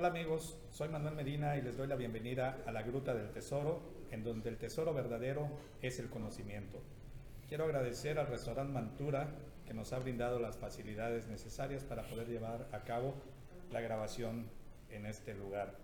Hola 0.00 0.08
amigos, 0.08 0.56
soy 0.72 0.88
Manuel 0.88 1.14
Medina 1.14 1.58
y 1.58 1.60
les 1.60 1.76
doy 1.76 1.86
la 1.86 1.94
bienvenida 1.94 2.62
a 2.64 2.72
la 2.72 2.80
Gruta 2.80 3.12
del 3.12 3.32
Tesoro, 3.32 3.82
en 4.10 4.24
donde 4.24 4.48
el 4.48 4.56
tesoro 4.56 4.94
verdadero 4.94 5.50
es 5.82 5.98
el 5.98 6.08
conocimiento. 6.08 6.80
Quiero 7.50 7.64
agradecer 7.64 8.18
al 8.18 8.28
restaurante 8.28 8.72
Mantura 8.72 9.28
que 9.66 9.74
nos 9.74 9.92
ha 9.92 9.98
brindado 9.98 10.38
las 10.38 10.56
facilidades 10.56 11.26
necesarias 11.26 11.84
para 11.84 12.04
poder 12.04 12.28
llevar 12.28 12.66
a 12.72 12.82
cabo 12.84 13.12
la 13.70 13.82
grabación 13.82 14.46
en 14.88 15.04
este 15.04 15.34
lugar. 15.34 15.74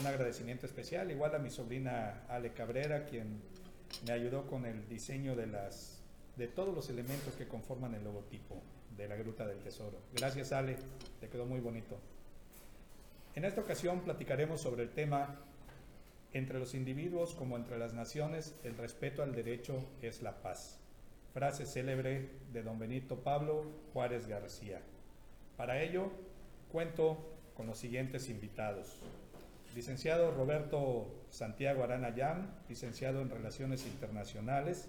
Un 0.00 0.06
agradecimiento 0.06 0.64
especial 0.64 1.10
igual 1.10 1.34
a 1.34 1.38
mi 1.38 1.50
sobrina 1.50 2.22
Ale 2.30 2.54
Cabrera, 2.54 3.04
quien 3.04 3.42
me 4.06 4.12
ayudó 4.12 4.46
con 4.46 4.64
el 4.64 4.88
diseño 4.88 5.36
de, 5.36 5.48
las, 5.48 6.02
de 6.36 6.48
todos 6.48 6.74
los 6.74 6.88
elementos 6.88 7.36
que 7.36 7.46
conforman 7.46 7.94
el 7.94 8.04
logotipo 8.04 8.62
de 8.96 9.06
la 9.06 9.16
Gruta 9.16 9.46
del 9.46 9.58
Tesoro. 9.58 9.98
Gracias 10.14 10.50
Ale, 10.52 10.78
te 11.20 11.28
quedó 11.28 11.44
muy 11.44 11.60
bonito. 11.60 11.98
En 13.34 13.44
esta 13.44 13.60
ocasión 13.60 14.00
platicaremos 14.00 14.60
sobre 14.60 14.84
el 14.84 14.90
tema 14.90 15.36
entre 16.32 16.58
los 16.58 16.74
individuos 16.74 17.34
como 17.34 17.56
entre 17.56 17.78
las 17.78 17.92
naciones, 17.92 18.54
el 18.62 18.76
respeto 18.76 19.22
al 19.22 19.34
derecho 19.34 19.84
es 20.02 20.22
la 20.22 20.40
paz. 20.40 20.78
Frase 21.32 21.66
célebre 21.66 22.28
de 22.52 22.62
don 22.62 22.78
Benito 22.78 23.16
Pablo 23.16 23.64
Juárez 23.92 24.28
García. 24.28 24.80
Para 25.56 25.82
ello, 25.82 26.10
cuento 26.70 27.18
con 27.56 27.66
los 27.66 27.78
siguientes 27.78 28.28
invitados. 28.28 28.96
Licenciado 29.74 30.30
Roberto 30.30 31.08
Santiago 31.30 31.82
Arana 31.82 32.14
Yam, 32.14 32.48
licenciado 32.68 33.20
en 33.20 33.30
Relaciones 33.30 33.84
Internacionales, 33.86 34.88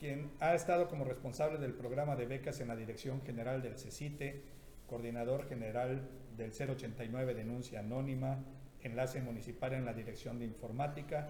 quien 0.00 0.30
ha 0.40 0.54
estado 0.54 0.88
como 0.88 1.04
responsable 1.04 1.58
del 1.58 1.74
programa 1.74 2.16
de 2.16 2.26
becas 2.26 2.58
en 2.60 2.68
la 2.68 2.76
Dirección 2.76 3.22
General 3.22 3.62
del 3.62 3.78
CECITE, 3.78 4.42
coordinador 4.90 5.48
general 5.48 6.02
del 6.36 6.50
089 6.50 7.34
Denuncia 7.34 7.78
Anónima, 7.78 8.44
enlace 8.82 9.22
municipal 9.22 9.72
en 9.72 9.84
la 9.84 9.94
Dirección 9.94 10.40
de 10.40 10.46
Informática, 10.46 11.28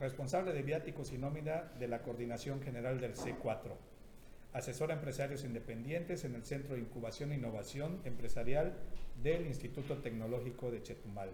responsable 0.00 0.52
de 0.52 0.62
viáticos 0.62 1.12
y 1.12 1.18
nómina 1.18 1.70
de 1.78 1.86
la 1.86 2.02
Coordinación 2.02 2.60
General 2.60 3.00
del 3.00 3.14
C4, 3.14 3.76
asesor 4.52 4.90
a 4.90 4.94
empresarios 4.94 5.44
independientes 5.44 6.24
en 6.24 6.34
el 6.34 6.42
Centro 6.42 6.74
de 6.74 6.80
Incubación 6.80 7.30
e 7.30 7.36
Innovación 7.36 8.00
Empresarial 8.04 8.74
del 9.22 9.46
Instituto 9.46 9.98
Tecnológico 9.98 10.72
de 10.72 10.82
Chetumal. 10.82 11.30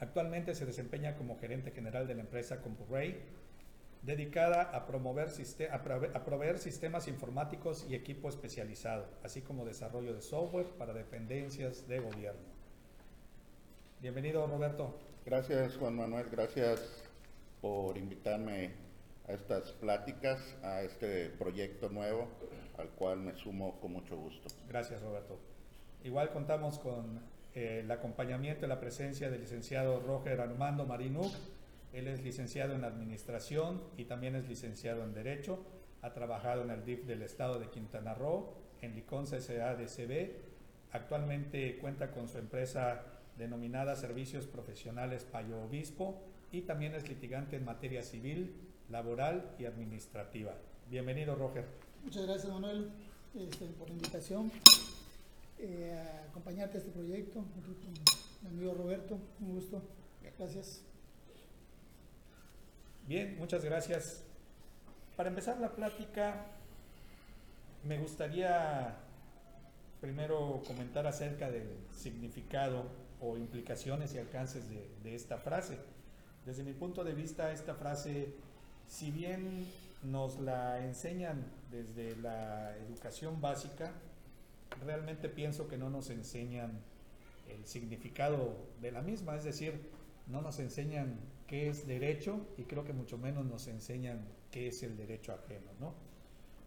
Actualmente 0.00 0.56
se 0.56 0.66
desempeña 0.66 1.14
como 1.14 1.38
gerente 1.38 1.70
general 1.70 2.08
de 2.08 2.16
la 2.16 2.22
empresa 2.22 2.60
CompuRay, 2.60 3.20
dedicada 4.04 4.62
a, 4.62 4.86
promover, 4.86 5.28
a 5.70 6.24
proveer 6.24 6.58
sistemas 6.58 7.08
informáticos 7.08 7.86
y 7.88 7.94
equipo 7.94 8.28
especializado, 8.28 9.06
así 9.22 9.40
como 9.40 9.64
desarrollo 9.64 10.14
de 10.14 10.20
software 10.20 10.66
para 10.78 10.92
dependencias 10.92 11.88
de 11.88 12.00
gobierno. 12.00 12.54
Bienvenido, 14.00 14.46
Roberto. 14.46 14.94
Gracias, 15.24 15.76
Juan 15.76 15.96
Manuel. 15.96 16.26
Gracias 16.30 17.02
por 17.62 17.96
invitarme 17.96 18.72
a 19.26 19.32
estas 19.32 19.72
pláticas, 19.72 20.54
a 20.62 20.82
este 20.82 21.30
proyecto 21.30 21.88
nuevo, 21.88 22.28
al 22.76 22.90
cual 22.90 23.20
me 23.20 23.34
sumo 23.34 23.80
con 23.80 23.92
mucho 23.92 24.18
gusto. 24.18 24.48
Gracias, 24.68 25.00
Roberto. 25.00 25.38
Igual 26.02 26.30
contamos 26.30 26.78
con 26.78 27.20
eh, 27.54 27.80
el 27.82 27.90
acompañamiento 27.90 28.66
y 28.66 28.68
la 28.68 28.78
presencia 28.78 29.30
del 29.30 29.40
licenciado 29.40 30.00
Roger 30.00 30.42
Armando 30.42 30.84
Marinuk. 30.84 31.32
Él 31.94 32.08
es 32.08 32.24
licenciado 32.24 32.74
en 32.74 32.82
Administración 32.82 33.80
y 33.96 34.06
también 34.06 34.34
es 34.34 34.48
licenciado 34.48 35.04
en 35.04 35.14
Derecho. 35.14 35.64
Ha 36.02 36.12
trabajado 36.12 36.62
en 36.62 36.70
el 36.70 36.84
DIF 36.84 37.04
del 37.04 37.22
Estado 37.22 37.60
de 37.60 37.70
Quintana 37.70 38.14
Roo, 38.14 38.52
en 38.82 38.96
Liconza 38.96 39.40
SADCB. 39.40 40.32
Actualmente 40.90 41.78
cuenta 41.78 42.10
con 42.10 42.28
su 42.28 42.38
empresa 42.38 43.04
denominada 43.38 43.94
Servicios 43.94 44.46
Profesionales 44.46 45.24
Payo 45.24 45.62
Obispo 45.62 46.20
y 46.50 46.62
también 46.62 46.96
es 46.96 47.08
litigante 47.08 47.56
en 47.56 47.64
materia 47.64 48.02
civil, 48.02 48.52
laboral 48.90 49.54
y 49.60 49.66
administrativa. 49.66 50.56
Bienvenido, 50.90 51.36
Roger. 51.36 51.64
Muchas 52.02 52.26
gracias, 52.26 52.52
Manuel, 52.52 52.90
este, 53.36 53.66
por 53.66 53.88
la 53.88 53.94
invitación 53.94 54.50
eh, 55.60 55.96
a 55.96 56.28
acompañarte 56.28 56.78
a 56.78 56.80
este 56.80 56.90
proyecto. 56.90 57.44
Mi 58.42 58.48
amigo 58.48 58.74
Roberto, 58.74 59.16
un 59.40 59.54
gusto. 59.54 59.80
Gracias. 60.36 60.84
Bien, 63.06 63.36
muchas 63.38 63.62
gracias. 63.62 64.22
Para 65.14 65.28
empezar 65.28 65.60
la 65.60 65.68
plática, 65.72 66.46
me 67.82 67.98
gustaría 67.98 68.96
primero 70.00 70.62
comentar 70.66 71.06
acerca 71.06 71.50
del 71.50 71.68
significado 71.94 72.86
o 73.20 73.36
implicaciones 73.36 74.14
y 74.14 74.18
alcances 74.18 74.70
de, 74.70 74.88
de 75.02 75.14
esta 75.14 75.36
frase. 75.36 75.76
Desde 76.46 76.62
mi 76.64 76.72
punto 76.72 77.04
de 77.04 77.12
vista, 77.12 77.52
esta 77.52 77.74
frase, 77.74 78.32
si 78.88 79.10
bien 79.10 79.70
nos 80.02 80.40
la 80.40 80.82
enseñan 80.82 81.44
desde 81.70 82.16
la 82.16 82.74
educación 82.78 83.38
básica, 83.42 83.92
realmente 84.82 85.28
pienso 85.28 85.68
que 85.68 85.76
no 85.76 85.90
nos 85.90 86.08
enseñan 86.08 86.72
el 87.50 87.66
significado 87.66 88.56
de 88.80 88.92
la 88.92 89.02
misma, 89.02 89.36
es 89.36 89.44
decir, 89.44 89.90
no 90.26 90.40
nos 90.40 90.58
enseñan 90.58 91.18
qué 91.46 91.68
es 91.68 91.86
derecho 91.86 92.46
y 92.56 92.64
creo 92.64 92.84
que 92.84 92.92
mucho 92.92 93.18
menos 93.18 93.44
nos 93.44 93.66
enseñan 93.68 94.24
qué 94.50 94.68
es 94.68 94.82
el 94.82 94.96
derecho 94.96 95.32
ajeno. 95.32 95.70
¿no? 95.80 95.94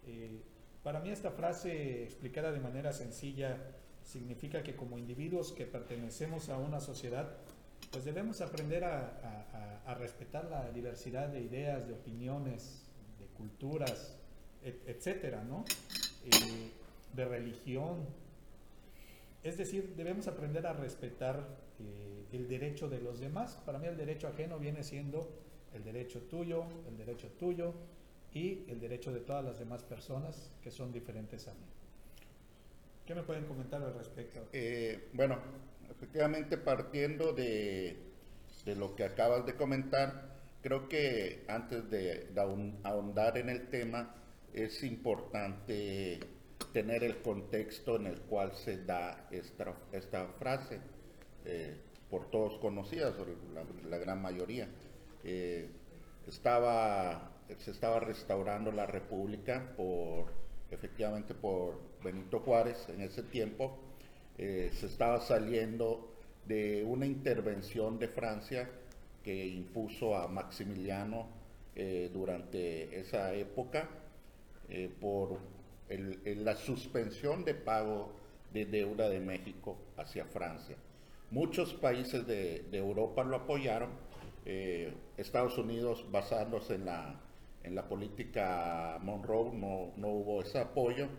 Eh, 0.07 0.41
para 0.83 0.99
mí 0.99 1.09
esta 1.09 1.31
frase 1.31 2.03
explicada 2.03 2.51
de 2.51 2.59
manera 2.59 2.93
sencilla 2.93 3.57
significa 4.03 4.63
que 4.63 4.75
como 4.75 4.97
individuos 4.97 5.51
que 5.51 5.65
pertenecemos 5.65 6.49
a 6.49 6.57
una 6.57 6.79
sociedad, 6.79 7.35
pues 7.91 8.05
debemos 8.05 8.41
aprender 8.41 8.83
a, 8.83 9.33
respetar 9.99 10.45
la 10.45 10.69
diversidad 10.71 11.29
de 11.29 11.41
ideas, 11.41 11.87
de 11.87 11.93
opiniones, 11.93 12.83
de 13.19 13.25
culturas, 13.27 14.17
et, 14.63 14.81
etcétera, 14.85 15.43
¿no? 15.43 15.63
Eh, 16.25 16.71
de 17.13 17.25
religión. 17.25 18.05
Es 19.43 19.57
decir, 19.57 19.93
debemos 19.95 20.27
aprender 20.27 20.67
a 20.67 20.73
respetar 20.73 21.47
eh, 21.79 22.25
el 22.31 22.47
derecho 22.47 22.89
de 22.89 22.99
los 22.99 23.19
demás. 23.19 23.61
Para 23.65 23.79
mí 23.79 23.87
el 23.87 23.97
derecho 23.97 24.27
ajeno 24.27 24.59
viene 24.59 24.83
siendo 24.83 25.29
el 25.73 25.83
derecho 25.83 26.21
tuyo, 26.21 26.65
el 26.87 26.97
derecho 26.97 27.27
tuyo 27.39 27.73
y 28.33 28.63
el 28.69 28.79
derecho 28.79 29.11
de 29.11 29.21
todas 29.21 29.43
las 29.43 29.59
demás 29.59 29.83
personas 29.83 30.51
que 30.61 30.71
son 30.71 30.91
diferentes 30.91 31.47
a 31.47 31.53
mí. 31.53 31.65
¿Qué 33.05 33.15
me 33.15 33.23
pueden 33.23 33.45
comentar 33.45 33.81
al 33.81 33.93
respecto? 33.93 34.47
Eh, 34.51 35.09
bueno, 35.13 35.39
efectivamente 35.89 36.57
partiendo 36.57 37.31
de, 37.31 37.97
de, 38.65 38.75
lo 38.75 38.95
que 38.95 39.05
acabas 39.05 39.45
de 39.45 39.55
comentar, 39.55 40.35
creo 40.61 40.89
que 40.89 41.45
antes 41.47 41.89
de, 41.89 42.25
de 42.25 42.41
ahondar 42.83 43.37
en 43.37 43.49
el 43.49 43.69
tema, 43.69 44.13
es 44.53 44.83
importante 44.83 46.19
tener 46.73 47.03
el 47.03 47.21
contexto 47.21 47.95
en 47.95 48.07
el 48.07 48.21
cual 48.21 48.51
se 48.53 48.83
da 48.83 49.27
esta, 49.31 49.73
esta 49.91 50.27
frase, 50.39 50.79
eh, 51.49 51.73
por 52.09 52.29
todos 52.29 52.57
conocidas, 52.59 53.15
la, 53.53 53.63
la 53.89 53.97
gran 53.97 54.21
mayoría. 54.21 54.67
Eh, 55.23 55.69
estaba, 56.27 57.31
se 57.57 57.71
estaba 57.71 58.01
restaurando 58.01 58.69
la 58.71 58.85
República 58.85 59.73
por, 59.77 60.25
efectivamente, 60.71 61.33
por 61.33 61.79
Benito 62.03 62.41
Juárez 62.41 62.89
en 62.89 63.01
ese 63.01 63.23
tiempo. 63.23 63.77
Eh, 64.37 64.71
se 64.73 64.87
estaba 64.87 65.21
saliendo 65.21 66.13
de 66.45 66.83
una 66.83 67.05
intervención 67.05 67.97
de 67.97 68.09
Francia 68.09 68.69
que 69.23 69.47
impuso 69.47 70.15
a 70.15 70.27
Maximiliano 70.27 71.27
durante 72.11 72.99
esa 72.99 73.35
época 73.35 73.87
por 74.99 75.37
la 76.25 76.55
suspensión 76.55 77.45
de 77.45 77.53
pago 77.53 78.13
de 78.51 78.65
deuda 78.65 79.09
de 79.09 79.19
México 79.19 79.77
hacia 79.97 80.25
Francia. 80.25 80.75
Muchos 81.31 81.73
países 81.73 82.25
de, 82.25 82.65
Europa 82.71 83.23
lo 83.23 83.35
apoyaron, 83.35 83.89
eh, 84.45 84.93
Estados 85.17 85.57
Unidos 85.57 86.05
basándose 86.09 86.75
en 86.75 86.85
la, 86.85 87.19
en 87.63 87.75
la 87.75 87.83
política 87.83 88.97
Monroe 89.01 89.51
no, 89.53 89.91
no 89.97 90.07
hubo 90.07 90.41
ese 90.41 90.59
apoyo, 90.59 91.09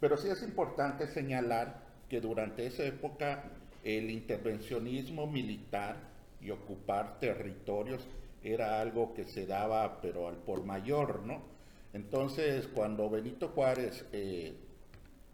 pero 0.00 0.16
sí 0.18 0.28
es 0.28 0.42
importante 0.42 1.06
señalar 1.06 1.82
que 2.08 2.20
durante 2.20 2.66
esa 2.66 2.84
época 2.84 3.44
el 3.84 4.10
intervencionismo 4.10 5.26
militar 5.26 5.96
y 6.40 6.50
ocupar 6.50 7.18
territorios 7.18 8.06
era 8.42 8.80
algo 8.80 9.14
que 9.14 9.24
se 9.24 9.46
daba 9.46 10.00
pero 10.00 10.28
al 10.28 10.36
por 10.36 10.64
mayor, 10.64 11.24
¿no? 11.24 11.42
Entonces, 11.94 12.68
cuando 12.68 13.08
Benito 13.08 13.48
Juárez 13.48 14.04
eh, 14.12 14.54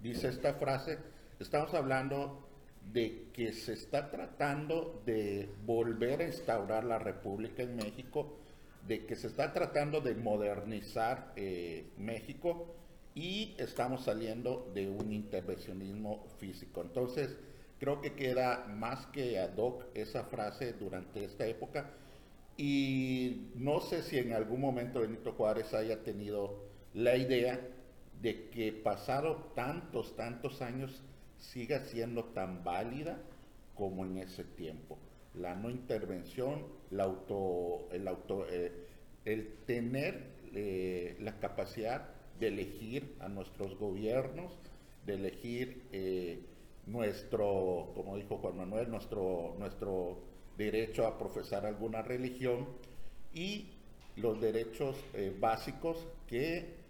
dice 0.01 0.29
esta 0.29 0.55
frase, 0.55 0.99
estamos 1.41 1.75
hablando 1.75 2.44
de 2.93 3.29
que 3.33 3.53
se 3.53 3.73
está 3.73 4.11
tratando 4.11 5.03
de 5.05 5.49
volver 5.65 6.21
a 6.21 6.27
instaurar 6.27 6.85
la 6.85 6.99
República 6.99 7.63
en 7.63 7.77
México, 7.77 8.37
de 8.87 9.07
que 9.07 9.17
se 9.17 9.29
está 9.29 9.53
tratando 9.53 10.01
de 10.01 10.15
modernizar 10.15 11.33
eh, 11.37 11.87
México 11.97 12.75
y 13.15 13.55
estamos 13.59 14.05
saliendo 14.05 14.71
de 14.75 14.89
un 14.89 15.13
intervencionismo 15.13 16.27
físico. 16.39 16.83
Entonces, 16.83 17.37
creo 17.79 18.01
que 18.01 18.15
queda 18.15 18.67
más 18.67 19.07
que 19.07 19.39
ad 19.39 19.57
hoc 19.57 19.85
esa 19.95 20.25
frase 20.25 20.75
durante 20.75 21.25
esta 21.25 21.47
época 21.47 21.91
y 22.57 23.51
no 23.57 23.81
sé 23.81 24.03
si 24.03 24.19
en 24.19 24.33
algún 24.33 24.61
momento 24.61 25.01
Benito 25.01 25.33
Juárez 25.33 25.75
haya 25.75 26.03
tenido 26.05 26.65
la 26.93 27.17
idea 27.17 27.61
de 28.21 28.49
que 28.51 28.73
pasado 28.73 29.53
tantos, 29.57 30.15
tantos 30.15 30.63
años 30.63 31.03
siga 31.53 31.81
siendo 31.81 32.25
tan 32.25 32.65
válida 32.65 33.19
como 33.75 34.05
en 34.05 34.19
ese 34.19 34.45
tiempo. 34.45 34.99
La 35.35 35.55
no 35.55 35.71
intervención, 35.71 36.65
eh, 38.51 38.73
el 39.25 39.55
tener 39.67 40.23
eh, 40.55 41.17
la 41.21 41.39
capacidad 41.41 42.09
de 42.39 42.49
elegir 42.49 43.17
a 43.21 43.29
nuestros 43.29 43.77
gobiernos, 43.79 44.53
de 45.07 45.15
elegir 45.15 45.83
eh, 45.93 46.39
nuestro, 46.87 47.93
como 47.95 48.17
dijo 48.17 48.39
Juan 48.39 48.57
Manuel, 48.57 48.91
nuestro, 48.91 49.57
nuestro 49.59 50.19
derecho 50.57 51.07
a 51.07 51.19
profesar 51.19 51.67
alguna 51.67 52.03
religión 52.03 52.67
y 53.33 53.67
los 54.17 54.41
derechos 54.41 54.97
básicos 55.41 56.07
que 56.29 56.85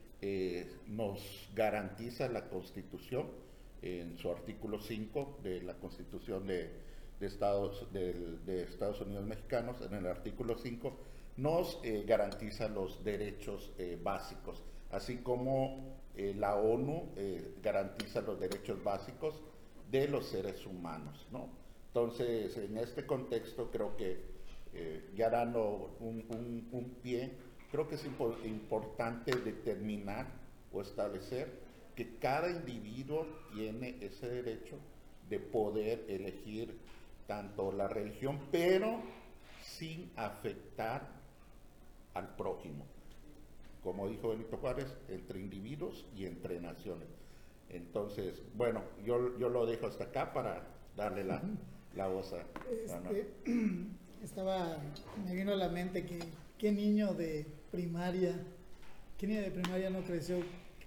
nos 0.86 1.20
garantiza 1.54 2.28
la 2.28 2.48
Constitución 2.48 3.26
en 3.84 4.16
su 4.16 4.30
artículo 4.30 4.80
5 4.80 5.40
de 5.42 5.62
la 5.62 5.74
Constitución 5.74 6.46
de, 6.46 6.70
Estados, 7.20 7.86
de, 7.92 8.62
Estados 8.62 9.02
Unidos 9.02 9.26
mexicanos, 9.26 9.82
en 9.82 9.94
el 9.94 10.06
artículo 10.06 10.56
5, 10.56 10.96
nos 11.36 11.80
eh, 11.84 12.04
garantiza 12.06 12.68
los 12.68 13.04
derechos 13.04 13.72
eh, 13.76 13.98
básicos, 14.02 14.62
así 14.90 15.18
como 15.18 15.98
eh, 16.16 16.34
la 16.36 16.56
ONU 16.56 17.10
garantiza 17.62 18.22
los 18.22 18.40
derechos 18.40 18.82
básicos 18.82 19.42
de 19.90 20.08
los 20.08 20.28
seres 20.28 20.64
humanos. 20.64 21.26
¿no? 21.30 21.50
Entonces, 21.88 22.56
en 22.56 22.78
este 22.78 23.06
contexto 23.06 23.70
creo 23.70 23.96
que, 23.96 24.32
ya 25.14 25.30
dando 25.30 25.96
un, 26.00 26.66
un, 26.72 26.96
pie, 27.00 27.30
creo 27.70 27.86
que 27.86 27.94
es 27.94 28.04
importante 28.44 29.30
determinar 29.36 30.26
o 30.72 30.82
establecer 30.82 31.63
que 31.94 32.16
cada 32.16 32.50
individuo 32.50 33.26
tiene 33.52 33.96
ese 34.00 34.28
derecho 34.28 34.76
de 35.28 35.38
poder 35.38 36.04
elegir 36.08 36.76
tanto 37.26 37.72
la 37.72 37.88
religión, 37.88 38.38
pero 38.50 39.00
sin 39.62 40.10
afectar 40.16 41.08
al 42.14 42.34
prójimo. 42.36 42.84
Como 43.82 44.08
dijo 44.08 44.30
Benito 44.30 44.56
Juárez, 44.56 44.86
entre 45.08 45.40
individuos 45.40 46.04
y 46.16 46.26
entre 46.26 46.60
naciones. 46.60 47.08
Entonces, 47.70 48.42
bueno, 48.54 48.82
yo, 49.04 49.36
yo 49.38 49.48
lo 49.48 49.66
dejo 49.66 49.86
hasta 49.86 50.04
acá 50.04 50.32
para 50.32 50.66
darle 50.96 51.24
la, 51.24 51.42
la 51.96 52.06
voz 52.06 52.32
a... 52.32 52.44
Este, 52.70 53.26
estaba, 54.24 54.78
me 55.26 55.34
vino 55.34 55.52
a 55.52 55.56
la 55.56 55.68
mente 55.68 56.06
que 56.06 56.18
qué 56.58 56.72
niño 56.72 57.14
de 57.14 57.46
primaria, 57.70 58.34
qué 59.18 59.26
niño 59.26 59.42
de 59.42 59.50
primaria 59.50 59.90
no 59.90 60.02
creció 60.02 60.38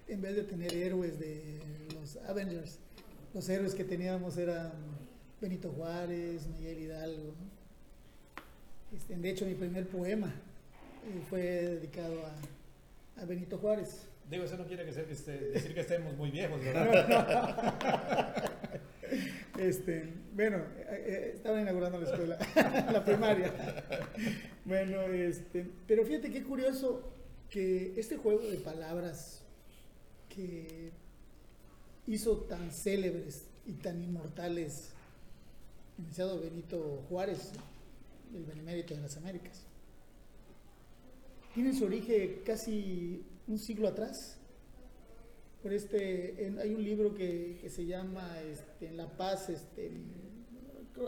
en 0.07 0.21
vez 0.21 0.35
de 0.35 0.43
tener 0.43 0.73
héroes 0.73 1.19
de 1.19 1.59
los 1.93 2.17
Avengers, 2.27 2.79
los 3.33 3.47
héroes 3.49 3.75
que 3.75 3.83
teníamos 3.83 4.37
eran 4.37 4.71
Benito 5.41 5.69
Juárez, 5.71 6.47
Miguel 6.47 6.79
Hidalgo. 6.79 7.33
Este, 8.95 9.15
de 9.15 9.29
hecho, 9.29 9.45
mi 9.45 9.53
primer 9.53 9.87
poema 9.87 10.33
eh, 11.07 11.21
fue 11.29 11.41
dedicado 11.41 12.15
a, 12.25 13.25
Benito 13.25 13.57
Juárez. 13.57 14.07
Digo, 14.29 14.43
eso 14.43 14.57
no 14.57 14.65
quiere 14.65 14.85
decir 14.85 15.73
que 15.73 15.79
estemos 15.79 16.15
muy 16.15 16.31
viejos, 16.31 16.59
¿verdad? 16.63 18.51
Este, 19.57 20.13
bueno, 20.33 20.57
eh, 20.57 21.03
eh, 21.07 21.31
estaba 21.33 21.59
inaugurando 21.59 21.99
la 21.99 22.09
escuela, 22.09 22.37
la 22.91 23.03
primaria. 23.03 23.51
Bueno, 24.65 25.01
este, 25.03 25.65
pero 25.87 26.05
fíjate 26.05 26.29
qué 26.29 26.43
curioso 26.43 27.01
que 27.49 27.93
este 27.97 28.17
juego 28.17 28.41
de 28.41 28.57
palabras 28.57 29.46
que 30.37 30.91
hizo 32.05 32.37
tan 32.41 32.71
célebres 32.71 33.47
y 33.65 33.73
tan 33.73 34.01
inmortales 34.01 34.91
el 35.97 36.05
iniciado 36.05 36.39
Benito 36.39 37.03
Juárez, 37.09 37.51
el 38.35 38.45
benemérito 38.45 38.93
de 38.93 39.01
las 39.01 39.17
Américas. 39.17 39.63
Tiene 41.55 41.73
su 41.73 41.85
origen 41.85 42.41
casi 42.45 43.25
un 43.47 43.57
siglo 43.57 43.87
atrás. 43.87 44.37
Por 45.63 45.73
este, 45.73 46.53
hay 46.61 46.75
un 46.75 46.83
libro 46.83 47.15
que, 47.15 47.67
se 47.67 47.87
llama 47.87 48.39
este, 48.41 48.91
La 48.91 49.07
Paz, 49.17 49.49
este, 49.49 49.91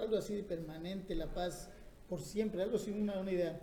algo 0.01 0.17
así 0.17 0.33
de 0.33 0.43
permanente, 0.43 1.13
La 1.13 1.31
Paz 1.31 1.69
por 2.09 2.19
siempre, 2.19 2.63
algo 2.63 2.77
así, 2.77 2.89
una, 2.89 3.19
una 3.19 3.31
idea. 3.31 3.59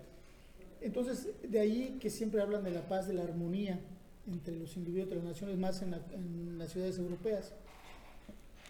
Entonces, 0.81 1.29
de 1.43 1.59
ahí 1.59 1.99
que 2.01 2.09
siempre 2.09 2.41
hablan 2.41 2.63
de 2.63 2.71
la 2.71 2.87
paz, 2.87 3.09
de 3.09 3.15
la 3.15 3.25
armonía 3.25 3.81
entre 4.27 4.57
los 4.57 4.77
individuos 4.77 5.09
de 5.09 5.17
las 5.17 5.25
naciones, 5.25 5.59
más 5.59 5.83
en, 5.83 6.59
las 6.59 6.73
ciudades 6.73 6.99
europeas. 6.99 7.53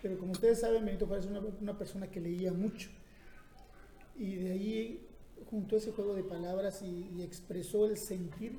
Pero 0.02 0.18
como 0.18 0.32
ustedes 0.32 0.60
saben, 0.60 0.84
Benito 0.84 1.06
Juárez 1.06 1.26
es 1.26 1.32
una, 1.60 1.78
persona 1.78 2.08
que 2.08 2.20
leía 2.20 2.52
mucho. 2.52 2.90
Y 4.16 4.36
de 4.36 4.52
ahí 4.52 5.06
juntó 5.50 5.76
ese 5.76 5.92
juego 5.92 6.14
de 6.14 6.22
palabras 6.22 6.82
y, 6.82 7.22
expresó 7.22 7.86
el 7.86 7.96
sentir 7.96 8.56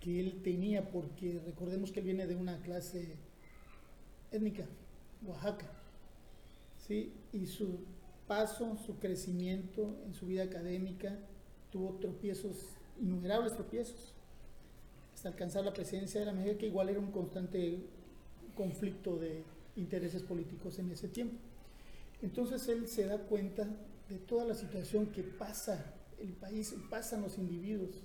que 0.00 0.20
él 0.20 0.40
tenía, 0.42 0.90
porque 0.90 1.40
recordemos 1.44 1.90
que 1.90 2.00
él 2.00 2.06
viene 2.06 2.26
de 2.26 2.36
una 2.36 2.58
clase 2.62 3.16
étnica, 4.32 4.64
Oaxaca. 5.26 5.66
¿sí? 6.86 7.12
Y 7.32 7.46
su 7.46 7.80
paso, 8.26 8.78
su 8.86 8.98
crecimiento 8.98 9.96
en 10.06 10.14
su 10.14 10.26
vida 10.26 10.44
académica, 10.44 11.18
tuvo 11.70 11.98
tropiezos, 12.00 12.56
innumerables 13.00 13.54
tropiezos 13.54 14.14
alcanzar 15.26 15.64
la 15.64 15.72
presidencia 15.72 16.20
de 16.20 16.26
la 16.26 16.32
México, 16.32 16.58
que 16.58 16.66
igual 16.66 16.88
era 16.88 16.98
un 16.98 17.10
constante 17.10 17.78
conflicto 18.54 19.16
de 19.16 19.42
intereses 19.76 20.22
políticos 20.22 20.78
en 20.78 20.90
ese 20.90 21.08
tiempo. 21.08 21.36
Entonces 22.22 22.68
él 22.68 22.88
se 22.88 23.06
da 23.06 23.18
cuenta 23.18 23.66
de 24.08 24.18
toda 24.18 24.44
la 24.44 24.54
situación 24.54 25.06
que 25.06 25.22
pasa 25.22 25.94
el 26.20 26.32
país, 26.32 26.74
pasan 26.90 27.22
los 27.22 27.38
individuos, 27.38 28.02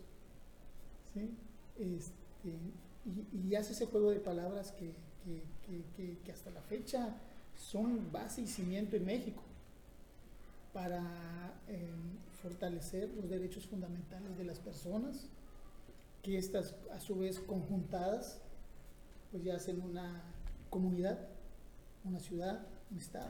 este, 1.77 2.57
y, 3.33 3.55
hace 3.55 3.73
ese 3.73 3.85
juego 3.85 4.11
de 4.11 4.19
palabras 4.19 4.73
que, 4.73 4.93
hasta 6.31 6.51
la 6.51 6.61
fecha 6.61 7.15
son 7.55 8.11
base 8.11 8.41
y 8.41 8.47
cimiento 8.47 8.95
en 8.95 9.05
México 9.05 9.41
para 10.73 11.01
eh, 11.67 11.89
fortalecer 12.41 13.09
los 13.15 13.29
derechos 13.29 13.65
fundamentales 13.65 14.37
de 14.37 14.43
las 14.43 14.59
personas, 14.59 15.27
que 16.25 16.39
estas 16.39 16.73
a 16.91 16.99
su 16.99 17.15
vez 17.19 17.39
conjuntadas 17.39 18.41
pues 19.31 19.43
ya 19.43 19.55
hacen 19.55 19.79
una 19.79 20.23
comunidad, 20.71 21.19
una 22.03 22.19
ciudad, 22.19 22.65
un 22.89 22.97
estado. 22.97 23.29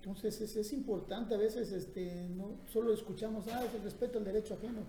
Entonces 0.00 0.40
es, 0.40 0.56
es 0.56 0.72
importante 0.72 1.34
a 1.34 1.36
veces, 1.36 1.72
este, 1.72 2.26
no 2.30 2.52
solo 2.72 2.94
escuchamos, 2.94 3.44
ah, 3.48 3.62
es 3.66 3.74
el 3.74 3.82
respeto 3.82 4.18
al 4.18 4.24
derecho 4.24 4.54
ajeno, 4.54 4.80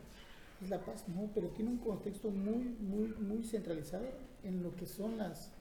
es 0.63 0.69
la 0.69 0.79
paz, 0.79 1.03
no, 1.09 1.29
pero 1.35 1.49
tiene 1.49 1.71
un 1.71 1.79
contexto 1.79 2.29
muy, 2.31 2.63
muy, 2.79 3.09
muy 3.19 3.43
centralizado 3.43 4.05
en 4.45 4.63
lo 4.63 4.73
que 4.77 4.85
son 4.85 5.17
las, 5.17 5.51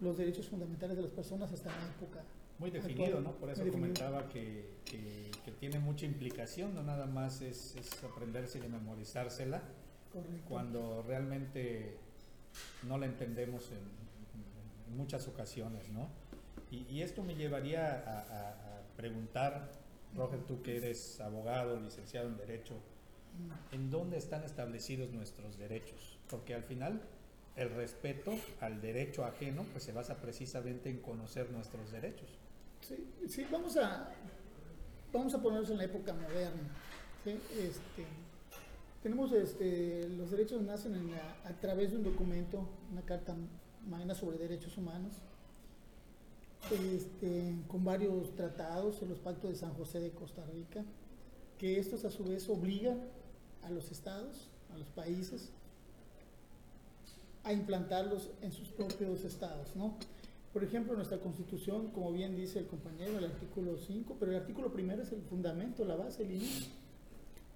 los 0.00 0.16
derechos 0.16 0.48
fundamentales 0.48 0.96
de 0.96 1.02
las 1.02 1.12
personas 1.12 1.52
hasta 1.52 1.68
la 1.68 1.86
época. 1.96 2.22
Muy 2.58 2.70
definido, 2.70 3.20
¿no? 3.20 3.32
Por 3.32 3.50
eso 3.50 3.68
comentaba 3.70 4.26
que, 4.30 4.70
que, 4.86 5.30
tiene 5.60 5.78
mucha 5.78 6.06
implicación, 6.06 6.74
no 6.74 6.82
nada 6.82 7.06
más 7.06 7.42
es, 7.42 7.76
es 7.76 8.02
aprenderse 8.02 8.58
y 8.58 8.68
memorizársela, 8.68 9.62
cuando 10.48 11.02
realmente 11.06 11.96
no 12.86 12.98
la 12.98 13.06
entendemos 13.06 13.70
en, 13.70 14.02
muchas 14.96 15.26
ocasiones, 15.26 15.88
¿no? 15.88 16.10
Y, 16.70 17.00
esto 17.00 17.22
me 17.22 17.34
llevaría 17.34 18.04
a, 18.06 18.82
preguntar, 18.96 19.70
Roger, 20.14 20.40
tú 20.42 20.62
que 20.62 20.76
eres 20.76 21.18
abogado, 21.20 21.80
licenciado 21.80 22.28
en 22.28 22.36
Derecho, 22.36 22.74
¿en 23.72 23.90
dónde 23.90 24.18
están 24.18 24.44
establecidos 24.44 25.10
nuestros 25.10 25.56
derechos? 25.56 26.18
Porque 26.28 26.54
al 26.54 26.62
final 26.62 27.00
el 27.56 27.70
respeto 27.70 28.32
al 28.60 28.80
derecho 28.80 29.24
ajeno 29.24 29.64
pues 29.72 29.84
se 29.84 29.92
basa 29.92 30.16
precisamente 30.16 30.88
en 30.90 31.00
conocer 31.00 31.50
nuestros 31.50 31.90
derechos. 31.90 32.28
Sí, 32.80 33.12
sí 33.28 33.46
vamos 33.50 33.76
a 33.76 34.08
vamos 35.12 35.34
a 35.34 35.42
ponernos 35.42 35.70
en 35.70 35.78
la 35.78 35.84
época 35.84 36.12
moderna. 36.12 36.70
¿sí? 37.24 37.38
Este, 37.58 38.06
tenemos 39.02 39.32
este, 39.32 40.08
los 40.10 40.30
derechos 40.30 40.62
nacen 40.62 40.94
a 41.44 41.52
través 41.60 41.90
de 41.90 41.96
un 41.96 42.04
documento, 42.04 42.68
una 42.92 43.02
carta 43.02 43.34
magna 43.88 44.14
sobre 44.14 44.38
derechos 44.38 44.76
humanos, 44.78 45.14
este, 46.70 47.54
con 47.66 47.84
varios 47.84 48.34
tratados, 48.36 49.02
los 49.02 49.18
pactos 49.18 49.50
de 49.50 49.56
San 49.56 49.74
José 49.74 49.98
de 49.98 50.10
Costa 50.10 50.44
Rica, 50.54 50.84
que 51.58 51.78
estos 51.78 52.04
a 52.04 52.10
su 52.10 52.24
vez 52.24 52.48
obligan 52.48 53.00
a 53.62 53.70
los 53.70 53.90
estados, 53.90 54.48
a 54.72 54.78
los 54.78 54.88
países, 54.88 55.50
a 57.44 57.52
implantarlos 57.52 58.30
en 58.40 58.52
sus 58.52 58.68
propios 58.68 59.24
estados, 59.24 59.74
¿no? 59.74 59.96
Por 60.52 60.62
ejemplo, 60.62 60.94
nuestra 60.94 61.18
constitución, 61.18 61.88
como 61.88 62.12
bien 62.12 62.36
dice 62.36 62.60
el 62.60 62.66
compañero, 62.66 63.18
el 63.18 63.24
artículo 63.24 63.78
5, 63.78 64.16
pero 64.20 64.30
el 64.32 64.38
artículo 64.38 64.72
primero 64.72 65.02
es 65.02 65.10
el 65.10 65.22
fundamento, 65.22 65.84
la 65.84 65.96
base, 65.96 66.22
el 66.22 66.32
inicio, 66.32 66.72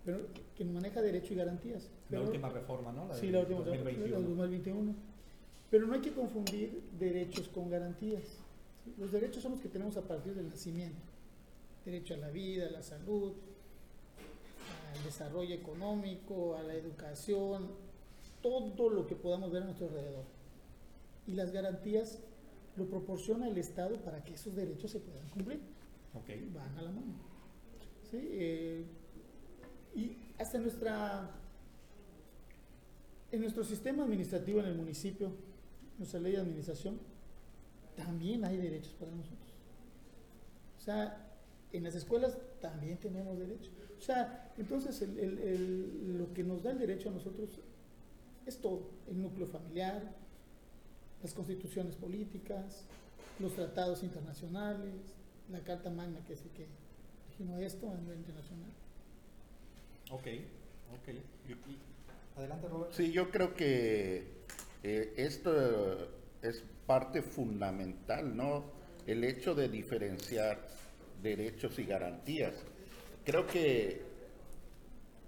pero 0.07 0.21
que 0.55 0.65
maneja 0.65 1.03
derecho 1.03 1.35
y 1.35 1.37
garantías. 1.37 1.91
la 2.11 2.21
última 2.21 2.49
reforma, 2.49 2.93
¿no? 2.93 3.13
sí, 3.13 3.29
la 3.31 3.41
última 3.41 3.59
2021. 3.59 4.21
2021. 4.21 4.95
Pero 5.69 5.87
no 5.89 5.95
hay 5.95 6.01
que 6.01 6.13
confundir 6.13 6.81
derechos 6.97 7.49
con 7.49 7.69
garantías. 7.69 8.39
Los 8.99 9.11
derechos 9.11 9.43
son 9.43 9.53
los 9.53 9.61
que 9.61 9.69
tenemos 9.69 9.97
a 9.97 10.03
partir 10.03 10.33
del 10.35 10.49
nacimiento. 10.49 11.03
Derecho 11.85 12.15
a 12.15 12.19
la 12.19 12.31
vida, 12.31 12.69
a 12.69 12.71
la 12.71 12.85
salud, 12.85 13.33
al 14.95 15.05
desarrollo 15.05 15.55
económico, 15.57 16.57
a 16.57 16.63
la 16.63 16.75
educación, 16.75 17.69
todo 18.41 18.89
lo 18.89 19.09
que 19.09 19.17
podamos 19.17 19.51
ver 19.51 19.65
a 19.65 19.67
nuestro 19.67 19.89
alrededor. 19.89 20.25
Y 21.27 21.33
las 21.33 21.51
garantías 21.51 22.21
lo 22.77 22.87
proporciona 22.87 23.49
el 23.49 23.59
Estado 23.59 23.97
para 23.97 24.23
que 24.23 24.35
esos 24.35 24.55
derechos 24.55 24.93
se 24.93 25.01
puedan 25.01 25.29
cumplir. 25.31 25.59
Okay. 26.23 26.49
Van 26.55 26.79
a 26.79 26.83
la 26.83 26.91
mano. 26.91 27.15
¿Sí? 28.09 28.19
Eh, 28.23 28.85
y 29.97 30.17
hasta 30.39 30.59
nuestra, 30.59 31.31
en 33.33 33.41
nuestro 33.41 33.65
sistema 33.65 34.05
administrativo 34.05 34.61
en 34.61 34.67
el 34.67 34.75
municipio, 34.75 35.33
nuestra 35.97 36.21
ley 36.21 36.33
de 36.33 36.39
administración, 36.39 37.01
también 37.97 38.45
hay 38.45 38.59
derechos 38.59 38.93
para 38.93 39.11
nosotros. 39.11 39.55
O 40.77 40.81
sea, 40.81 41.27
en 41.73 41.83
las 41.83 41.95
escuelas 41.95 42.37
también 42.61 42.99
tenemos 42.99 43.39
derechos. 43.39 43.73
O 43.99 44.03
sea, 44.03 44.53
entonces 44.59 45.03
lo 45.03 46.33
que 46.35 46.45
nos 46.45 46.63
da 46.63 46.73
el 46.73 46.79
derecho 46.79 47.09
a 47.09 47.13
nosotros 47.13 47.59
es 48.45 48.59
todo, 48.59 48.91
el 49.09 49.21
núcleo 49.21 49.47
familiar, 49.47 50.15
las 51.23 51.33
constituciones 51.33 51.97
políticas, 51.97 52.85
los 53.39 53.55
tratados 53.55 54.03
internacionales, 54.03 55.15
la 55.51 55.61
Carta 55.61 55.91
Magna 55.91 56.21
que 56.27 56.35
es 56.35 56.43
el 56.43 56.51
que 56.51 56.67
dijimos 57.31 57.61
esto 57.61 57.91
a 57.91 57.97
nivel 57.97 58.19
internacional. 58.19 58.71
Ok, 60.11 60.27
ok. 60.93 61.09
Adelante, 62.37 62.69
Robert. 62.69 62.93
Sí, 62.93 63.13
yo 63.13 63.31
creo 63.31 63.55
que 63.55 64.27
eh, 64.83 65.15
esto 65.17 66.09
es 66.43 66.63
parte 66.87 67.23
fundamental, 67.23 68.37
¿no? 68.37 68.65
El 69.07 69.25
hecho 69.25 69.55
de 69.55 69.69
diferenciar 69.69 70.69
derechos 71.23 71.79
y 71.79 71.85
garantías. 71.85 72.55
Creo 73.25 73.47
que, 73.47 74.03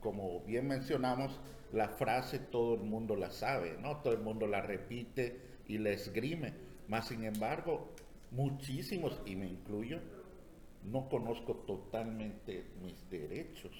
como 0.01 0.41
bien 0.41 0.69
mencionamos, 0.69 1.41
la 1.73 1.89
frase 1.89 2.39
todo 2.39 2.75
el 2.75 2.83
mundo 2.83 3.17
la 3.17 3.31
sabe, 3.31 3.77
¿no? 3.81 3.97
Todo 3.99 4.13
el 4.13 4.21
mundo 4.21 4.47
la 4.47 4.61
repite 4.61 5.41
y 5.67 5.79
la 5.79 5.91
esgrime. 5.91 6.53
Más 6.89 7.09
sin 7.09 7.25
embargo, 7.25 7.91
muchísimos, 8.31 9.21
y 9.27 9.35
me 9.37 9.49
incluyo, 9.49 10.01
no 10.85 11.09
conozco 11.09 11.57
totalmente 11.67 12.65
mis 12.83 13.11
derechos, 13.11 13.73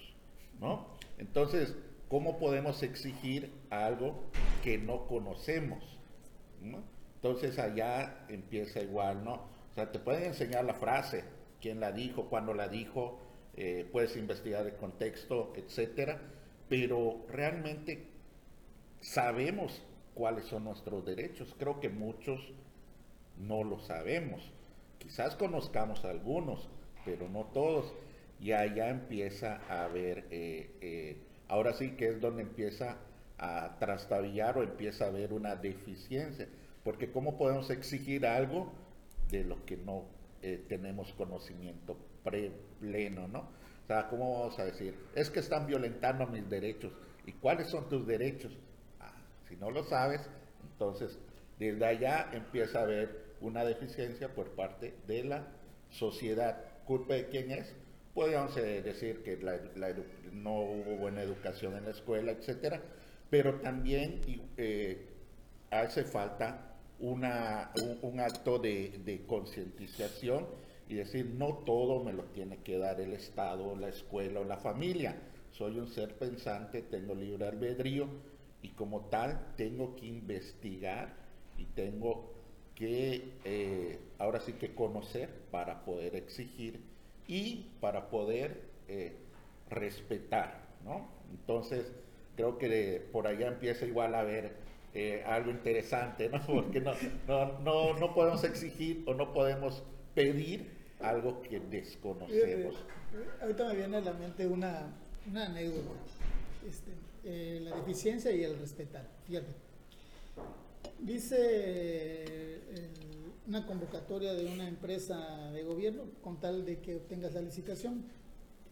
¿no? 0.61 0.87
Entonces, 1.19 1.75
¿cómo 2.09 2.39
podemos 2.39 2.83
exigir 2.83 3.53
algo 3.71 4.25
que 4.63 4.79
no 4.79 5.07
conocemos? 5.07 5.83
Entonces 7.17 7.59
allá 7.59 8.25
empieza 8.29 8.81
igual, 8.81 9.25
¿no? 9.25 9.35
O 9.35 9.75
sea, 9.75 9.91
te 9.91 9.99
pueden 9.99 10.25
enseñar 10.25 10.65
la 10.65 10.75
frase, 10.75 11.25
quién 11.61 11.81
la 11.81 11.93
dijo, 11.93 12.29
cuándo 12.29 12.55
la 12.55 12.69
dijo, 12.69 13.19
eh, 13.57 13.89
puedes 13.91 14.17
investigar 14.17 14.67
el 14.67 14.77
contexto, 14.77 15.53
etcétera, 15.57 16.21
pero 16.69 17.27
realmente 17.29 18.07
sabemos 19.01 19.83
cuáles 20.15 20.45
son 20.47 20.65
nuestros 20.65 21.05
derechos. 21.05 21.55
Creo 21.59 21.81
que 21.81 21.89
muchos 21.89 22.41
no 23.37 23.65
lo 23.65 23.79
sabemos. 23.81 24.43
Quizás 24.99 25.37
conozcamos 25.37 26.05
algunos, 26.05 26.69
pero 27.05 27.29
no 27.29 27.45
todos. 27.47 27.93
Y 28.41 28.53
allá 28.53 28.89
empieza 28.89 29.61
a 29.69 29.85
haber, 29.85 30.27
eh, 30.31 30.71
eh, 30.81 31.17
ahora 31.49 31.73
sí 31.73 31.93
que 31.93 32.09
es 32.09 32.21
donde 32.21 32.43
empieza 32.43 32.97
a 33.39 33.77
trastabillar 33.79 34.59
o 34.59 34.63
empieza 34.63 35.05
a 35.05 35.09
haber 35.09 35.33
una 35.33 35.57
deficiencia. 35.57 36.49
Porque 36.85 37.11
¿cómo 37.11 37.37
podemos 37.37 37.71
exigir 37.71 38.27
algo 38.27 38.73
de 39.31 39.45
lo 39.45 39.65
que 39.65 39.77
no 39.77 40.05
eh, 40.43 40.65
tenemos 40.69 41.13
conocimiento 41.15 41.97
pleno, 42.81 43.29
¿no? 43.29 43.41
O 43.41 43.87
sea, 43.87 44.09
¿cómo 44.09 44.39
vamos 44.39 44.59
a 44.59 44.65
decir? 44.65 44.95
Es 45.15 45.31
que 45.31 45.41
están 45.41 45.67
violentando 45.67 46.27
mis 46.27 46.49
derechos. 46.49 46.93
¿Y 47.27 47.33
cuáles 47.33 47.69
son 47.69 47.89
tus 47.89 48.07
derechos? 48.07 48.57
Ah, 49.01 49.15
si 49.49 49.57
no 49.57 49.71
lo 49.71 49.85
sabes, 49.85 50.29
entonces 50.73 51.19
desde 51.59 51.85
allá 51.85 52.31
empieza 52.33 52.81
a 52.81 52.83
haber 52.83 53.35
una 53.41 53.65
deficiencia 53.65 54.33
por 54.35 54.51
parte 54.51 54.95
de 55.07 55.25
la 55.25 55.47
sociedad. 55.91 56.63
¿Culpa 56.85 57.15
de 57.15 57.29
quién 57.29 57.51
es? 57.51 57.75
Podríamos 58.19 58.57
eh, 58.57 58.83
decir 58.83 59.23
que 59.23 59.39
no 60.33 60.63
hubo 60.63 60.97
buena 60.97 61.23
educación 61.23 61.77
en 61.77 61.85
la 61.85 61.93
escuela, 61.93 62.33
etcétera, 62.33 62.83
pero 63.31 63.61
también 63.61 64.21
eh, 64.57 65.07
hace 65.71 66.03
falta 66.03 66.75
un, 66.99 67.25
acto 67.25 68.59
de, 68.59 69.01
de 69.05 69.25
concientización 69.25 70.49
y 70.89 70.97
decir, 70.97 71.27
no 71.27 71.59
todo 71.59 72.03
me 72.03 72.13
lo 72.13 72.25
tiene 72.25 72.57
que 72.65 72.77
dar 72.77 73.01
el 73.01 73.13
Estado, 73.13 73.77
la 73.77 73.89
escuela 73.89 74.41
o 74.41 74.45
la 74.45 74.57
familia. 74.57 75.15
Soy 75.53 75.79
un 75.79 75.87
ser 75.87 76.17
pensante, 76.17 76.83
tengo 76.83 77.15
libre 77.15 77.47
albedrío 77.47 78.09
y 78.63 78.71
como 78.71 79.03
tal 79.03 79.55
tengo 79.57 79.95
que 79.95 80.07
investigar 80.07 81.15
y 81.57 81.67
tengo 81.67 82.33
que, 82.75 83.35
eh, 83.45 84.01
ahora 84.19 84.41
sí 84.41 84.55
que 84.55 84.75
conocer 84.75 85.31
para 85.53 85.85
poder 85.85 86.17
exigir 86.17 86.88
y 87.29 87.71
para 87.81 88.11
poder 88.11 88.63
eh, 88.89 89.15
respetar, 89.71 90.63
¿no? 90.85 91.09
Entonces, 91.31 91.93
creo 92.35 92.59
que 92.59 93.07
por 93.13 93.27
allá 93.27 93.49
empieza 93.49 93.85
igual 93.87 94.15
a 94.15 94.21
haber 94.21 94.55
eh, 94.95 95.23
algo 95.27 95.51
interesante, 95.51 96.29
¿no? 96.29 96.41
Porque 96.47 96.81
no, 96.81 96.93
no, 97.29 97.59
no, 97.61 97.99
no 97.99 98.15
podemos 98.15 98.43
exigir 98.43 99.05
o 99.07 99.15
no 99.15 99.33
podemos 99.33 99.85
pedir 100.15 100.71
algo 101.01 101.43
que 101.43 101.61
desconocemos. 101.61 102.75
ahorita 103.41 103.69
me 103.69 103.77
viene 103.77 103.97
a 103.99 104.01
la 104.01 104.13
mente 104.15 104.47
una, 104.47 104.91
una 105.31 105.47
anécdota. 105.47 105.93
Este, 106.69 106.91
eh, 107.25 107.61
la 107.63 107.77
deficiencia 107.77 108.33
y 108.33 108.43
el 108.43 108.59
respetar. 108.59 109.07
Fíjate. 109.27 109.49
Dice 110.99 111.37
eh, 111.39 112.61
una 113.49 113.67
convocatoria 113.67 114.35
de 114.35 114.47
una 114.47 114.69
empresa 114.69 115.51
de 115.53 115.65
gobierno 115.65 116.05
con 116.23 116.39
tal 116.39 116.65
de 116.65 116.79
que 116.81 116.97
obtengas 116.97 117.35
la 117.35 117.41
licitación. 117.41 118.05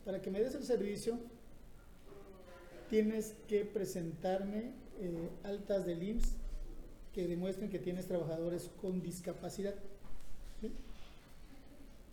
Para 0.04 0.22
que 0.22 0.30
me 0.30 0.40
des 0.40 0.54
el 0.54 0.64
servicio, 0.64 1.18
tienes 2.88 3.34
que 3.48 3.64
presentarme 3.64 4.72
eh, 5.00 5.30
altas 5.42 5.86
del 5.86 6.02
IMSS 6.02 6.36
que 7.12 7.26
demuestren 7.26 7.70
que 7.70 7.78
tienes 7.78 8.06
trabajadores 8.06 8.70
con 8.80 9.02
discapacidad 9.02 9.74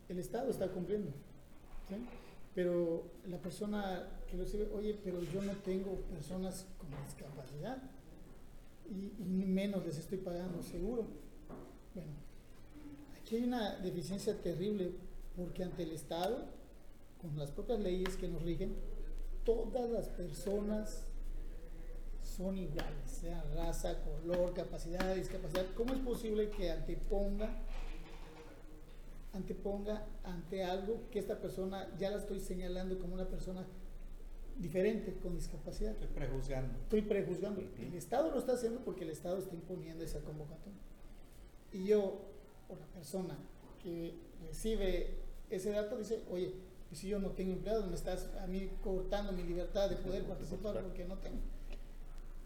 el 0.09 0.19
Estado 0.19 0.49
está 0.49 0.67
cumpliendo. 0.69 1.11
Pero 2.55 3.03
la 3.27 3.37
persona 3.37 4.07
que 4.29 4.37
lo 4.37 4.43
recibe, 4.43 4.69
oye, 4.73 4.99
pero 5.03 5.21
yo 5.23 5.41
no 5.41 5.53
tengo 5.57 5.95
personas 6.01 6.67
con 6.77 6.89
discapacidad 7.03 7.81
y, 8.89 9.11
ni 9.23 9.45
menos 9.45 9.85
les 9.85 9.97
estoy 9.97 10.19
pagando 10.19 10.61
seguro. 10.61 11.07
Bueno, 11.95 12.11
aquí 13.23 13.37
hay 13.37 13.43
una 13.43 13.77
deficiencia 13.77 14.35
terrible 14.41 14.91
porque 15.35 15.63
ante 15.63 15.83
el 15.83 15.91
Estado, 15.91 16.45
con 17.21 17.37
las 17.37 17.51
propias 17.51 17.79
leyes 17.79 18.17
que 18.17 18.27
nos 18.27 18.43
rigen, 18.43 18.75
todas 19.45 19.89
las 19.89 20.09
personas 20.09 21.05
son 22.21 22.57
iguales, 22.57 23.09
sea 23.09 23.43
raza, 23.55 24.01
color, 24.03 24.53
capacidad, 24.53 25.15
discapacidad. 25.15 25.65
¿Cómo 25.75 25.93
es 25.93 25.99
posible 25.99 26.49
que 26.49 26.71
anteponga 26.71 27.49
anteponga 29.33 30.05
ante 30.23 30.63
algo 30.63 31.09
que 31.09 31.17
esta 31.17 31.39
persona 31.39 31.89
ya 31.97 32.11
la 32.11 32.17
estoy 32.17 32.39
señalando 32.39 32.99
como 32.99 33.15
una 33.15 33.27
persona 33.27 33.65
diferente, 34.59 35.15
con 35.15 35.35
discapacidad. 35.35 35.93
Estoy 35.93 36.09
prejuzgando. 36.09 36.77
Estoy 36.83 37.01
prejuzgando. 37.01 37.61
El 37.61 37.93
Estado 37.95 38.29
lo 38.29 38.37
está 38.37 38.53
haciendo 38.53 38.81
porque 38.81 39.05
el 39.05 39.09
Estado 39.09 39.39
está 39.39 39.55
imponiendo 39.55 40.03
esa 40.03 40.19
convocatoria. 40.19 40.77
Y 41.71 41.85
yo, 41.85 42.32
o 42.69 42.75
la 42.75 42.85
persona 42.87 43.37
que 43.81 44.13
recibe 44.47 45.15
ese 45.49 45.71
dato, 45.71 45.97
dice, 45.97 46.23
oye, 46.29 46.53
pues 46.89 47.01
si 47.01 47.09
yo 47.09 47.19
no 47.19 47.31
tengo 47.31 47.53
empleados, 47.53 47.87
me 47.87 47.95
estás 47.95 48.29
a 48.41 48.47
mí 48.47 48.69
cortando 48.83 49.31
mi 49.31 49.43
libertad 49.43 49.89
de 49.89 49.95
poder 49.97 50.23
participar 50.23 50.81
porque 50.81 51.05
no 51.05 51.17
tengo. 51.17 51.39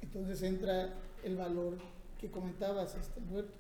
Entonces 0.02 0.42
entra 0.44 0.94
el 1.24 1.36
valor 1.36 1.78
que 2.20 2.30
comentabas, 2.32 2.96
este, 2.96 3.20
Roberto, 3.30 3.54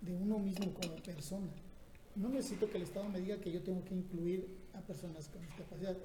de 0.00 0.14
uno 0.14 0.38
mismo 0.38 0.72
como 0.74 0.96
persona 0.96 1.50
no 2.16 2.28
necesito 2.28 2.70
que 2.70 2.76
el 2.76 2.84
Estado 2.84 3.08
me 3.08 3.20
diga 3.20 3.38
que 3.38 3.50
yo 3.50 3.62
tengo 3.62 3.84
que 3.84 3.94
incluir 3.94 4.46
a 4.74 4.80
personas 4.80 5.28
con 5.28 5.42
discapacidad. 5.42 5.96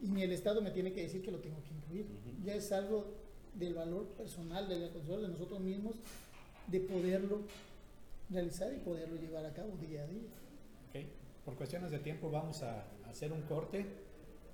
Y 0.00 0.08
ni 0.08 0.22
el 0.22 0.32
Estado 0.32 0.62
me 0.62 0.70
tiene 0.70 0.92
que 0.92 1.02
decir 1.02 1.22
que 1.22 1.30
lo 1.30 1.38
tengo 1.38 1.62
que 1.62 1.74
incluir. 1.74 2.06
Ya 2.42 2.54
es 2.54 2.72
algo 2.72 3.04
del 3.54 3.74
valor 3.74 4.06
personal, 4.08 4.68
de 4.68 4.78
la 4.78 4.88
de 4.88 5.28
nosotros 5.28 5.60
mismos, 5.60 5.96
de 6.66 6.80
poderlo, 6.80 7.42
realizar 8.34 8.72
y 8.74 8.78
poderlo 8.78 9.16
llevar 9.16 9.46
a 9.46 9.52
cabo 9.54 9.76
día 9.76 10.02
a 10.02 10.06
día. 10.06 10.28
Ok, 10.90 11.06
Por 11.44 11.56
cuestiones 11.56 11.90
de 11.90 11.98
tiempo 12.00 12.30
vamos 12.30 12.62
a 12.62 12.84
hacer 13.08 13.32
un 13.32 13.42
corte. 13.42 13.86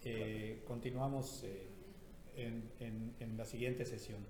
Eh, 0.05 0.63
continuamos 0.67 1.43
eh, 1.45 1.67
en, 2.37 2.71
en- 2.81 3.15
en 3.21 3.37
la 3.37 3.45
siguiente 3.45 3.85
sesión. 3.85 4.25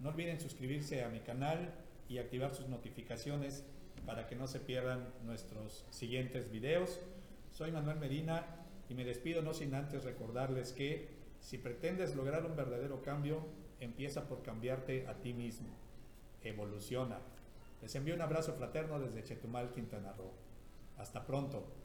No 0.00 0.08
olviden 0.10 0.40
suscribirse 0.40 1.04
a 1.04 1.08
mi 1.08 1.20
canal 1.20 1.72
y 2.08 2.18
activar 2.18 2.54
sus 2.54 2.68
notificaciones 2.68 3.64
para 4.06 4.26
que 4.26 4.34
no 4.34 4.46
se 4.46 4.60
pierdan 4.60 5.12
nuestros 5.24 5.84
siguientes 5.90 6.50
videos. 6.50 6.98
Soy 7.50 7.70
Manuel 7.70 7.98
Medina 7.98 8.46
y 8.88 8.94
me 8.94 9.04
despido 9.04 9.42
no 9.42 9.52
sin 9.52 9.74
antes 9.74 10.04
recordarles 10.04 10.72
que 10.72 11.08
si 11.40 11.58
pretendes 11.58 12.14
lograr 12.16 12.44
un 12.46 12.56
verdadero 12.56 13.02
cambio, 13.02 13.46
empieza 13.78 14.26
por 14.26 14.42
cambiarte 14.42 15.06
a 15.06 15.14
ti 15.20 15.32
mismo. 15.32 15.68
Evoluciona. 16.42 17.18
Les 17.80 17.94
envío 17.94 18.14
un 18.14 18.20
abrazo 18.20 18.52
fraterno 18.52 18.98
desde 19.00 19.24
Chetumal, 19.24 19.72
Quintana 19.72 20.12
Roo. 20.12 20.32
Hasta 20.98 21.26
pronto. 21.26 21.79